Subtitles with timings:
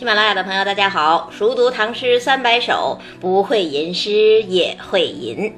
[0.00, 1.30] 喜马拉雅的朋友，大家好！
[1.30, 5.52] 熟读唐诗三百首，不会吟诗也会吟。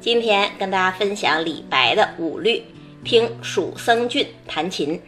[0.00, 2.62] 今天跟大家分享李白的五律，
[3.02, 5.02] 听蜀僧俊弹琴。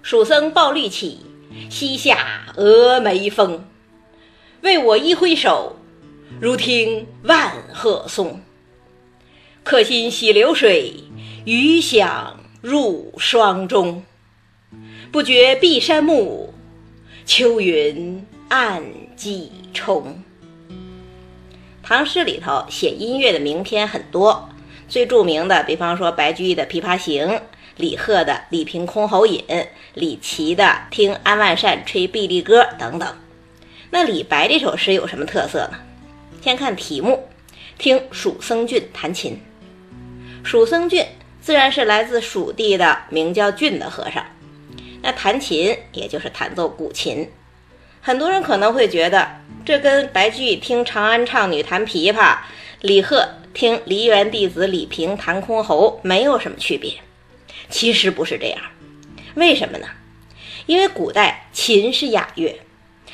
[0.00, 1.18] 蜀僧抱绿绮，
[1.68, 3.66] 西下峨眉峰。
[4.60, 5.74] 为我一挥手，
[6.40, 8.40] 如听万壑松。
[9.64, 10.94] 客心洗流水，
[11.44, 14.04] 余响入霜中。
[15.10, 16.54] 不觉碧山暮。
[17.26, 18.80] 秋云暗
[19.16, 20.22] 几重。
[21.82, 24.48] 唐诗里头写音乐的名篇很多，
[24.88, 27.26] 最著名的，比方说白居易的《琵琶行》，
[27.78, 29.44] 李贺的《李瓶箜篌引》，
[29.94, 33.16] 李琦的《听安万善吹碧丽歌》等等。
[33.90, 35.78] 那李白这首诗有什么特色呢？
[36.40, 37.28] 先看题目，
[37.76, 39.36] 听蜀僧俊弹琴。
[40.44, 41.04] 蜀僧俊
[41.40, 44.24] 自然是来自蜀地的名叫俊的和尚。
[45.06, 47.30] 那弹琴，也就是弹奏古琴，
[48.02, 49.24] 很多人可能会觉得
[49.64, 52.38] 这跟白居易听长安唱女弹琵琶，
[52.80, 56.92] 李贺听梨园弟子李平弹箜篌没有什么区别。
[57.68, 58.60] 其实不是这样，
[59.36, 59.86] 为什么呢？
[60.66, 62.58] 因为古代琴是雅乐，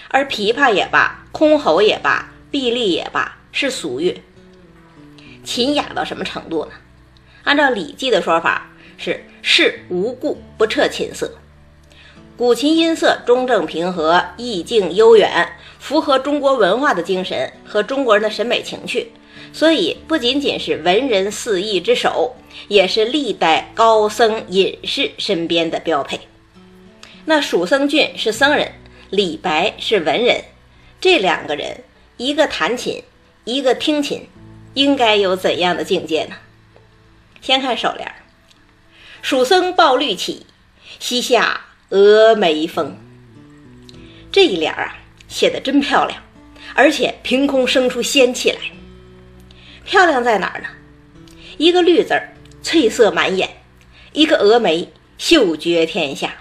[0.08, 4.18] 而琵琶也罢，箜篌也罢，碧丽也罢，是俗乐。
[5.44, 6.72] 琴雅到什么程度呢？
[7.44, 11.30] 按照《礼记》的说法，是事无故不彻琴瑟。
[12.34, 19.12] 古琴音色中正平和，意境悠远，符合中国文化的精神和中国人的审美情趣，
[19.52, 22.34] 所以不仅仅是文人四艺之首，
[22.68, 26.20] 也是历代高僧隐士身边的标配。
[27.26, 28.72] 那蜀僧俊是僧人，
[29.10, 30.42] 李白是文人，
[31.02, 31.84] 这两个人，
[32.16, 33.02] 一个弹琴，
[33.44, 34.26] 一个听琴，
[34.72, 36.36] 应该有怎样的境界呢？
[37.42, 38.10] 先看首联：
[39.20, 40.46] 蜀僧抱绿绮，
[40.98, 41.66] 西下。
[41.92, 42.96] 峨眉峰
[44.32, 44.96] 这一联啊，
[45.28, 46.18] 写的真漂亮，
[46.74, 48.58] 而且凭空生出仙气来。
[49.84, 50.68] 漂亮在哪儿呢？
[51.58, 53.46] 一个绿字儿，翠色满眼；
[54.14, 56.32] 一个峨眉，秀绝天下。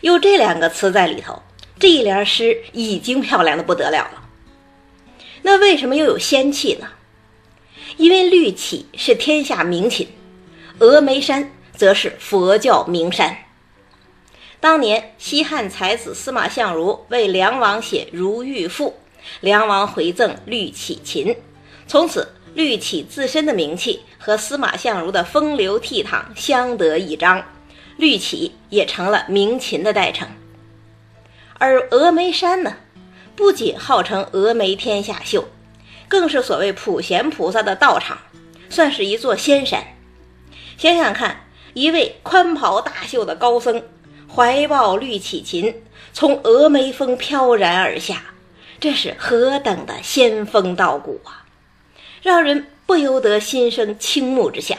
[0.00, 1.40] 有这两个词在里头，
[1.78, 4.28] 这一联诗已经漂亮的不得了了。
[5.42, 6.88] 那为什么又有仙气呢？
[7.96, 10.08] 因为绿绮是天下名琴，
[10.80, 13.38] 峨眉山则是佛教名山。
[14.64, 18.88] 当年西汉才子司马相如为梁王写《如玉赋》，
[19.42, 21.36] 梁王回赠绿绮琴，
[21.86, 27.44] 从此绿绮自身的名气和司马相如的风流倜傥相得益彰，
[27.98, 30.26] 绿绮也成了名琴的代称。
[31.58, 32.74] 而峨眉山呢，
[33.36, 35.46] 不仅号称峨眉天下秀，
[36.08, 38.16] 更是所谓普贤菩萨的道场，
[38.70, 39.84] 算是一座仙山。
[40.78, 43.82] 想想看，一位宽袍大袖的高僧。
[44.34, 45.72] 怀抱绿绮琴，
[46.12, 48.34] 从峨眉峰飘然而下，
[48.80, 51.46] 这是何等的仙风道骨啊！
[52.20, 54.76] 让人不由得心生倾慕之想。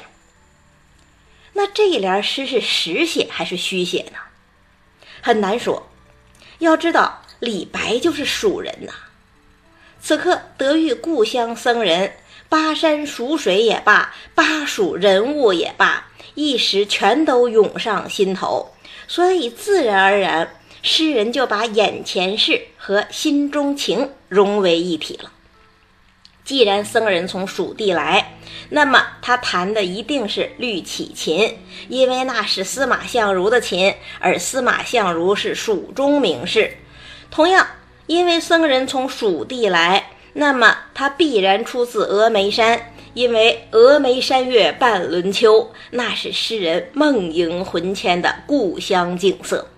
[1.53, 4.19] 那这一联诗是实写还是虚写呢？
[5.21, 5.87] 很难说。
[6.59, 8.91] 要知道，李白就是蜀人呐。
[10.01, 12.17] 此刻得遇故乡僧人，
[12.49, 18.74] 巴山蜀水也罢，巴蜀人物也罢，一时全都涌上心头。
[19.07, 20.49] 所以，自然而然，
[20.81, 25.31] 诗人就把眼前事和心中情融为一体了。
[26.43, 28.37] 既然僧人从蜀地来，
[28.69, 31.57] 那么他弹的一定是绿绮琴，
[31.89, 36.77] 因为那是司马相如的琴，而司马相如是蜀中名士。
[37.31, 37.65] 同样，
[38.05, 42.93] 因为僧人从蜀地来，那么他必然出自峨眉山。
[43.15, 49.69] 因为峨眉山月半轮秋，那是诗人梦萦魂牵的故乡景色。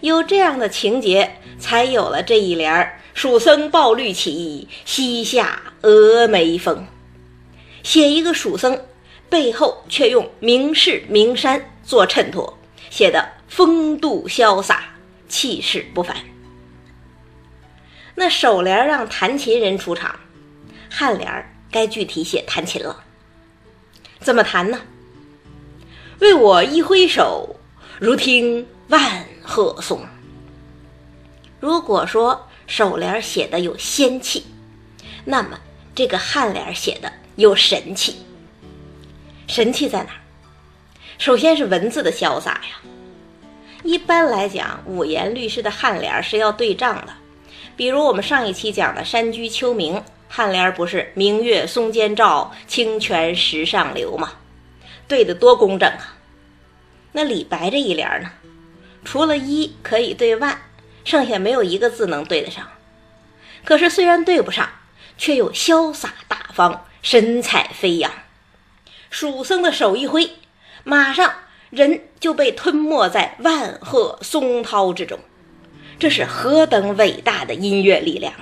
[0.00, 6.84] 有这样的情节，才有了这一联儿：“蜀僧抱绿绮，西下峨眉峰。”
[7.84, 8.80] 写一个蜀僧，
[9.30, 12.58] 背后却用名士名山做衬托，
[12.90, 14.96] 写的风度潇洒，
[15.28, 16.16] 气势不凡。
[18.16, 20.18] 那首联让弹琴人出场，
[20.90, 21.52] 颔联儿。
[21.70, 23.04] 该具体写弹琴了，
[24.20, 24.80] 怎么弹呢？
[26.20, 27.56] 为我一挥手，
[27.98, 30.00] 如听万壑松。
[31.60, 34.44] 如果说首联写的有仙气，
[35.24, 35.58] 那么
[35.94, 38.16] 这个颔联写的有神气。
[39.46, 40.20] 神气在哪儿？
[41.18, 42.80] 首先是文字的潇洒呀。
[43.82, 47.12] 一般来讲，五言律诗的颔联是要对仗的，
[47.76, 49.94] 比如我们上一期讲的《山居秋暝》。
[50.36, 54.34] 颔联不是“明月松间照，清泉石上流”吗？
[55.08, 56.18] 对的多工整啊！
[57.12, 58.30] 那李白这一联呢？
[59.02, 60.60] 除了一可以对万，
[61.06, 62.68] 剩下没有一个字能对得上。
[63.64, 64.68] 可是虽然对不上，
[65.16, 68.12] 却又潇洒大方，神采飞扬。
[69.08, 70.32] 蜀僧的手一挥，
[70.84, 71.32] 马上
[71.70, 75.18] 人就被吞没在万壑松涛之中。
[75.98, 78.34] 这是何等伟大的音乐力量！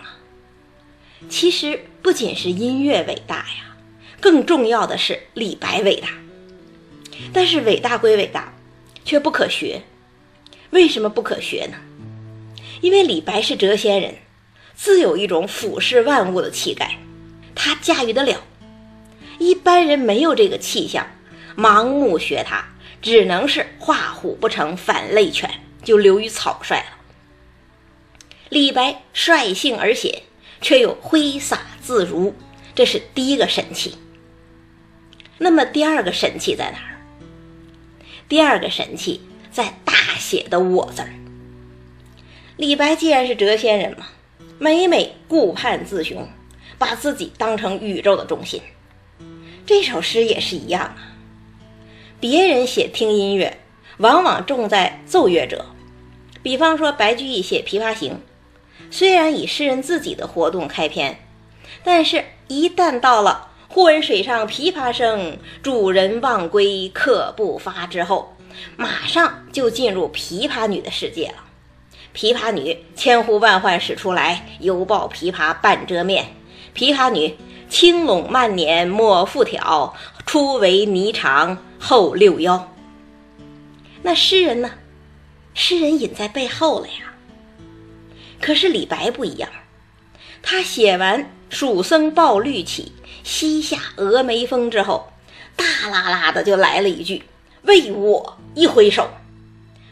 [1.28, 3.76] 其实不仅是音乐伟大呀，
[4.20, 6.08] 更重要的是李白伟大。
[7.32, 8.54] 但是伟大归伟大，
[9.04, 9.82] 却不可学。
[10.70, 11.76] 为什么不可学呢？
[12.80, 14.14] 因为李白是谪仙人，
[14.74, 16.98] 自有一种俯视万物的气概，
[17.54, 18.42] 他驾驭得了。
[19.38, 21.06] 一般人没有这个气象，
[21.56, 22.64] 盲目学他，
[23.00, 25.48] 只能是画虎不成反类犬，
[25.82, 26.98] 就流于草率了。
[28.48, 30.24] 李白率性而写，
[30.64, 32.32] 却又挥洒自如，
[32.74, 33.98] 这是第一个神器。
[35.36, 36.96] 那么第二个神器在哪儿？
[38.30, 39.20] 第二个神器
[39.52, 41.10] 在大写的“我”字儿。
[42.56, 44.06] 李白既然是谪仙人嘛，
[44.58, 46.26] 每每顾盼自雄，
[46.78, 48.62] 把自己当成宇宙的中心。
[49.66, 51.12] 这首诗也是一样啊。
[52.18, 53.58] 别人写听音乐，
[53.98, 55.66] 往往重在奏乐者，
[56.42, 58.12] 比方说白居易写《琵琶行》。
[58.90, 61.18] 虽然以诗人自己的活动开篇，
[61.82, 68.36] 但是，一旦到了“忽闻水上琵琶声，主人忘归客不发”之后，
[68.76, 71.34] 马上就进入琵琶女的世界了。
[72.14, 76.26] 琵琶女千呼万唤始出来，犹抱琵琶半遮面。
[76.74, 77.36] 琵琶女
[77.68, 79.94] 轻拢慢捻抹复挑，
[80.24, 82.72] 初为霓裳后六幺。
[84.02, 84.70] 那诗人呢？
[85.54, 87.13] 诗人隐在背后了呀。
[88.40, 89.48] 可是李白不一样，
[90.42, 92.92] 他写完《蜀僧抱绿绮》
[93.24, 95.12] “西下峨眉峰”之后，
[95.56, 97.24] 大啦啦的就来了一句
[97.62, 99.08] “为我一挥手”，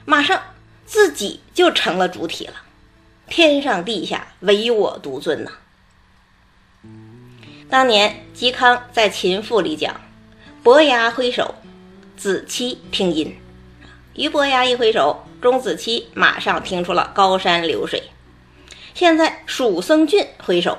[0.04, 0.42] 马上
[0.84, 2.54] 自己就成了主体了，
[3.28, 5.52] 天上地下唯我独尊呐。
[7.70, 9.98] 当年嵇康在《秦赋》里讲
[10.62, 11.54] ：“伯牙挥手，
[12.18, 13.34] 子期听音。”
[14.12, 18.10] 俞伯牙一挥手，钟子期马上听出了高山流水。
[18.94, 20.78] 现在蜀僧俊挥手，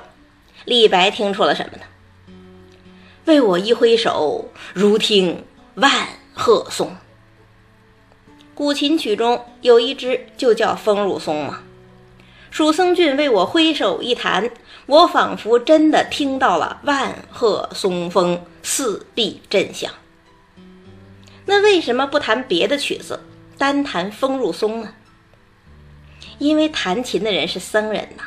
[0.64, 1.84] 李白听出了什么呢？
[3.24, 5.44] 为我一挥手，如听
[5.74, 6.96] 万壑松。
[8.54, 11.62] 古琴曲中有一支就叫《风入松》嘛。
[12.50, 14.48] 蜀僧俊为我挥手一弹，
[14.86, 19.90] 我仿佛真的听到了万壑松风，四壁震响。
[21.46, 23.20] 那为什么不弹别的曲子，
[23.58, 24.94] 单弹《风入松》呢？
[26.38, 28.22] 因为弹琴的人是僧人呐，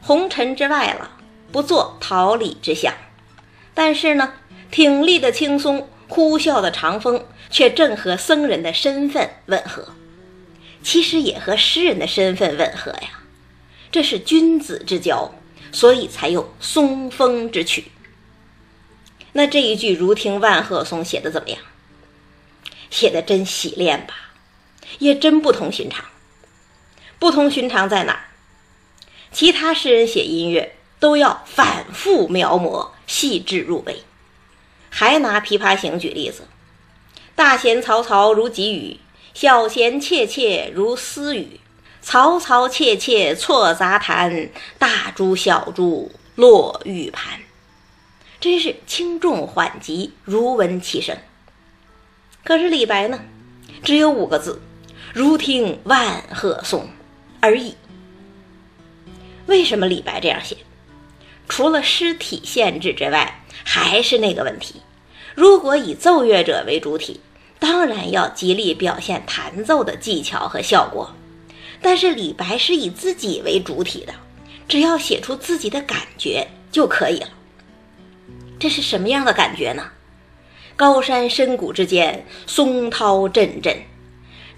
[0.00, 1.10] 红尘之外了，
[1.52, 2.92] 不做桃李之相。
[3.74, 4.34] 但是呢，
[4.70, 9.88] 挺立的青松，呼啸的长风，却正和僧人的身份吻合。
[10.82, 13.22] 其实也和诗人的身份吻合呀。
[13.90, 15.32] 这是君子之交，
[15.72, 17.92] 所以才有松风之曲。
[19.32, 21.58] 那这一句“如听万壑松”写的怎么样？
[22.90, 24.14] 写的真洗练吧，
[24.98, 26.04] 也真不同寻常。
[27.18, 28.20] 不同寻常在哪儿？
[29.30, 34.02] 其他诗人写音乐都要反复描摹，细致入微。
[34.88, 36.48] 还拿《琵琶行》举例子
[37.36, 38.98] ：“大弦嘈嘈如急雨，
[39.34, 41.60] 小弦切切如私语。
[42.02, 47.40] 嘈嘈切切错杂弹，大珠小珠落玉盘。”
[48.40, 51.18] 真是轻重缓急如闻其声。
[52.44, 53.20] 可是李白呢？
[53.82, 54.62] 只有五个字
[55.12, 56.88] ：“如听万壑松。”
[57.40, 57.74] 而已。
[59.46, 60.56] 为什么李白这样写？
[61.48, 64.82] 除了诗体限制之外，还是那个问题：
[65.34, 67.20] 如果以奏乐者为主体，
[67.58, 71.10] 当然要极力表现弹奏的技巧和效果。
[71.80, 74.12] 但是李白是以自己为主体的，
[74.68, 77.28] 只要写出自己的感觉就可以了。
[78.58, 79.90] 这是什么样的感觉呢？
[80.76, 83.76] 高山深谷之间，松涛阵阵。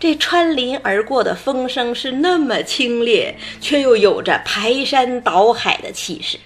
[0.01, 6.39] 这穿林而过的风声是那么清冽，却又有着排山倒海的气势。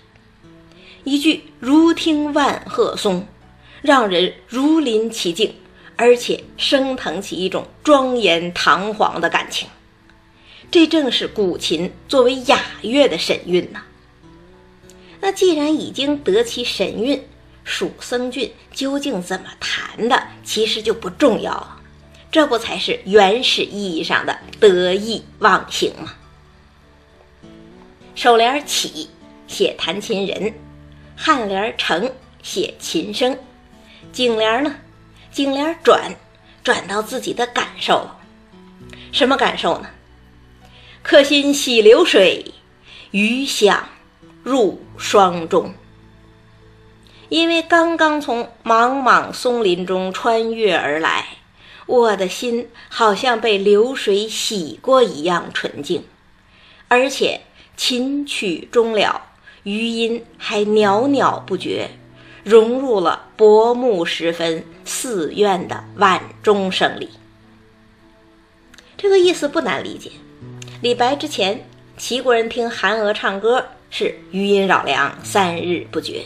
[1.05, 3.27] 一句“如听万壑松”，
[3.81, 5.55] 让人如临其境，
[5.95, 9.69] 而且升腾起一种庄严堂皇的感情。
[10.71, 13.85] 这正是古琴作为雅乐的神韵呐。
[15.21, 17.23] 那既然已经得其神韵，
[17.63, 21.74] 蜀僧俊究竟怎么弹的，其实就不重要了。
[22.35, 26.15] 这不才是原始意义上的得意忘形吗？
[28.17, 29.09] 首联起
[29.47, 30.53] 写弹琴人，
[31.17, 32.11] 颔联成
[32.43, 33.39] 写琴声，
[34.11, 34.75] 颈联呢？
[35.31, 36.17] 颈联转
[36.65, 38.11] 转到自己的感受。
[39.13, 39.87] 什么感受呢？
[41.05, 42.53] 客心洗流水，
[43.13, 43.91] 余响
[44.43, 45.73] 入霜中。
[47.29, 51.29] 因为刚刚从茫茫松林中穿越而来，
[51.87, 56.05] 我的心好像被流水洗过一样纯净，
[56.89, 57.43] 而且
[57.77, 59.23] 琴曲终了，
[59.65, 61.91] 余音还袅袅不绝，
[62.43, 67.11] 融入了薄暮时分寺院的晚钟声里。
[68.97, 70.11] 这个意思不难理解。
[70.81, 76.25] 李白之前，齐国人听韩娥唱歌是余音绕梁，三日不绝。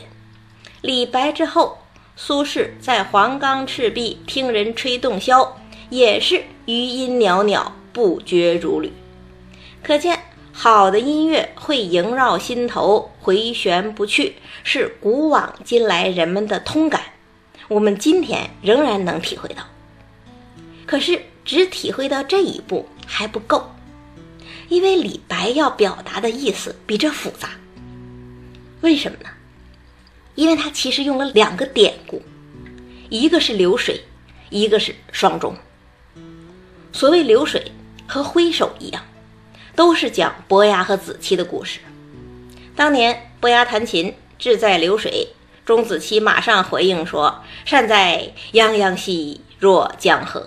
[0.80, 1.78] 李白之后，
[2.20, 5.50] 苏轼在黄冈赤壁听人吹洞箫，
[5.88, 8.92] 也是余音袅袅，不绝如缕。
[9.84, 10.18] 可见，
[10.52, 14.34] 好的音乐会萦绕心头，回旋不去，
[14.64, 17.02] 是古往今来人们的通感。
[17.68, 19.62] 我们今天仍然能体会到。
[20.86, 23.70] 可是，只体会到这一步还不够，
[24.68, 27.50] 因为李白要表达的意思比这复杂。
[28.80, 29.30] 为什么呢？
[30.38, 32.22] 因为它其实用了两个典故，
[33.08, 34.04] 一个是流水，
[34.50, 35.56] 一个是双钟。
[36.92, 37.72] 所谓流水
[38.06, 39.02] 和挥手一样，
[39.74, 41.80] 都是讲伯牙和子期的故事。
[42.76, 45.26] 当年伯牙弹琴，志在流水，
[45.66, 50.46] 钟子期马上回应说：“善哉，泱泱兮若江河。”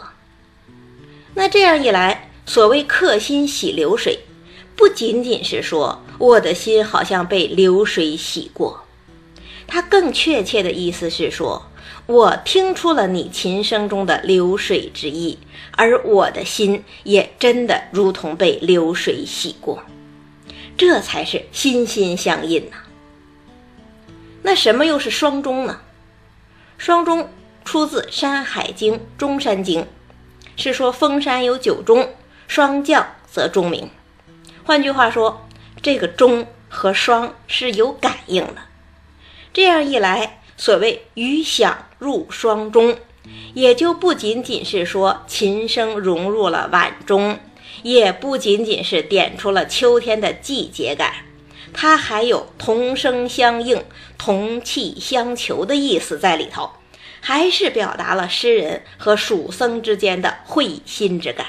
[1.35, 4.19] 那这样一来，所谓客心洗流水，
[4.77, 8.85] 不仅仅是说我的心好像被流水洗过。
[9.73, 11.65] 它更确切的意思是说，
[12.05, 15.39] 我听出了你琴声中的流水之意，
[15.77, 19.81] 而我的心也真的如同被流水洗过，
[20.75, 22.75] 这才是心心相印呐。
[24.41, 25.79] 那什么又是双钟呢？
[26.77, 27.29] 双钟
[27.63, 29.83] 出自《山海经·中山经》，
[30.57, 32.09] 是说封山有九钟，
[32.45, 33.89] 霜降则钟鸣。
[34.65, 35.47] 换句话说，
[35.81, 38.57] 这个钟和霜是有感应的。
[39.53, 42.97] 这样一来，所谓“余响入霜中”，
[43.53, 47.37] 也就不仅仅是说琴声融入了晚钟，
[47.83, 51.13] 也不仅仅是点出了秋天的季节感，
[51.73, 53.83] 它还有同声相应、
[54.17, 56.71] 同气相求的意思在里头，
[57.19, 61.45] 还是表达了诗人和蜀僧之间的会心之感。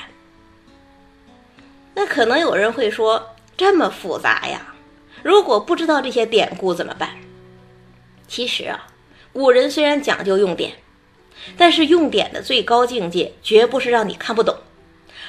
[1.94, 4.74] 那可能有人会说，这么复杂呀？
[5.22, 7.10] 如果不知道这些典故怎么办？
[8.32, 8.86] 其实啊，
[9.34, 10.72] 古人虽然讲究用典，
[11.58, 14.56] 但是用典的最高境界绝不是让你看不懂，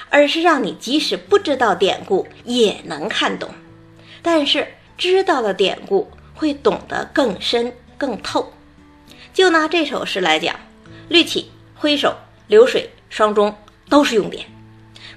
[0.10, 3.50] 而是让你即使不知道典故也能看懂。
[4.22, 4.66] 但是
[4.98, 8.54] 知道了典故，会懂得更深更透。
[9.34, 10.58] 就拿这首诗来讲，
[11.10, 12.16] 绿起、挥手、
[12.48, 13.54] 流水、双钟
[13.90, 14.46] 都是用典。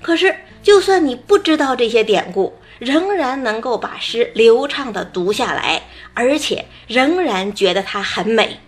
[0.02, 5.82] 可是，就算你不知道这些典故，仍然能够把诗流畅地读下来，
[6.14, 8.60] 而且仍然觉得它很美，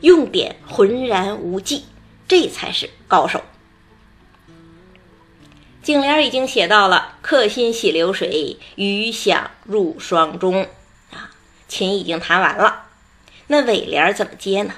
[0.00, 1.84] 用典浑然无际，
[2.28, 3.42] 这才是高手。
[5.82, 10.66] 颈联已经写到了“客心洗流水，余响入霜中”，
[11.12, 11.30] 啊，
[11.68, 12.86] 琴已经弹完了，
[13.46, 14.74] 那尾联怎么接呢？“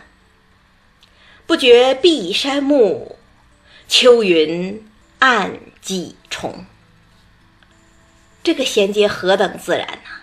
[1.47, 3.17] 不觉碧山暮，
[3.89, 4.87] 秋云
[5.19, 6.67] 暗几重。”
[8.49, 10.23] 这个衔接何等自然呐！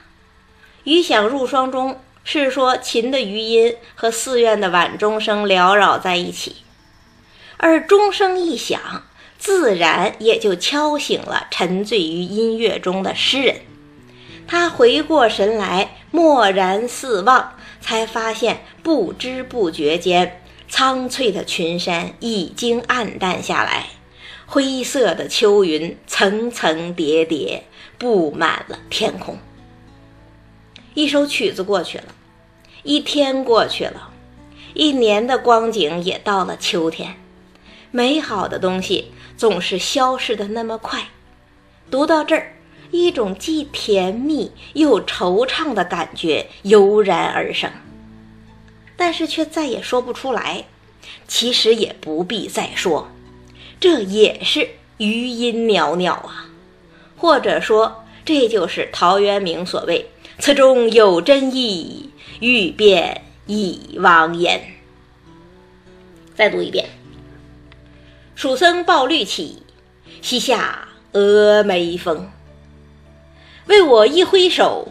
[0.83, 6.55] 余响入霜中是说琴的余音和寺院的晚钟声缭绕在一起，
[7.57, 9.03] 而钟声一响，
[9.37, 13.57] 自然也就敲醒了沉醉于音乐中的诗人。
[14.47, 23.85] 他回过神来，蓦然四望，才发现不知不觉间，苍翠的群山已经暗淡下来，
[24.47, 27.65] 灰色的秋云层层叠叠。
[27.97, 29.37] 布满了天空。
[30.93, 32.15] 一首曲子过去了，
[32.83, 34.11] 一天过去了，
[34.73, 37.17] 一年的光景也到了秋天。
[37.91, 41.09] 美好的东西总是消失的那么快。
[41.89, 42.53] 读到这儿，
[42.91, 47.69] 一种既甜蜜又惆怅的感觉油然而生，
[48.97, 50.65] 但是却再也说不出来。
[51.27, 53.09] 其实也不必再说，
[53.79, 56.47] 这也是余音袅袅啊。
[57.17, 64.61] 或者说，这就是陶渊明所谓“此中有真意，欲辨已忘焉”。
[66.35, 66.89] 再读一遍
[68.35, 69.63] ：“蜀僧抱绿绮，
[70.21, 72.29] 西下峨眉峰。
[73.67, 74.89] 为我一挥手，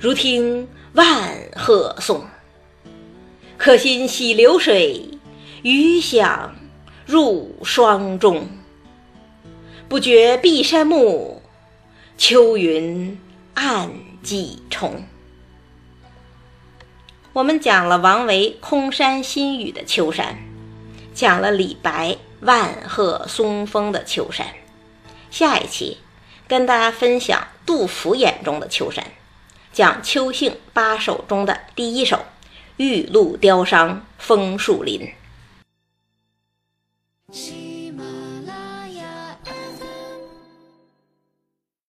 [0.00, 2.24] 如听万壑松。
[3.56, 5.08] 客心洗流水，
[5.62, 6.54] 余响
[7.06, 8.48] 入霜中。
[9.88, 11.40] 不觉碧山暮。”
[12.16, 13.18] 秋云
[13.54, 13.90] 暗
[14.22, 15.04] 几重。
[17.32, 20.38] 我们讲了王维空山新雨的秋山，
[21.12, 24.46] 讲了李白万壑松风的秋山。
[25.30, 25.98] 下一期
[26.46, 29.04] 跟大家分享杜甫眼中的秋山，
[29.72, 32.16] 讲秋兴八首中的第一首
[32.76, 35.12] 《玉露凋伤枫树林》。